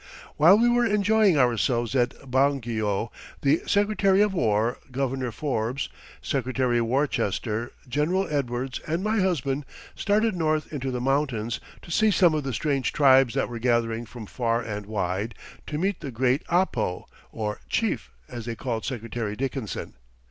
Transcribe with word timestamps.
While 0.35 0.57
we 0.57 0.67
were 0.67 0.83
enjoying 0.83 1.37
ourselves 1.37 1.93
at 1.95 2.15
Baguio, 2.21 3.11
the 3.41 3.61
Secretary 3.67 4.23
of 4.23 4.33
War, 4.33 4.79
Governor 4.91 5.31
Forbes, 5.31 5.89
Secretary 6.23 6.81
Worcester, 6.81 7.71
General 7.87 8.27
Edwards, 8.31 8.81
and 8.87 9.03
my 9.03 9.19
husband 9.19 9.63
started 9.93 10.35
north 10.35 10.73
into 10.73 10.89
the 10.89 10.99
mountains 10.99 11.59
to 11.83 11.91
see 11.91 12.09
some 12.09 12.33
of 12.33 12.43
the 12.43 12.51
strange 12.51 12.91
tribes 12.93 13.35
that 13.35 13.47
were 13.47 13.59
gathering 13.59 14.07
from 14.07 14.25
far 14.25 14.59
and 14.63 14.87
wide 14.87 15.35
to 15.67 15.77
meet 15.77 15.99
the 15.99 16.09
great 16.09 16.41
Apo, 16.49 17.05
or 17.31 17.59
chief, 17.69 18.09
as 18.27 18.47
they 18.47 18.55
called 18.55 18.83
Secretary 18.83 19.35
Dickinson. 19.35 19.93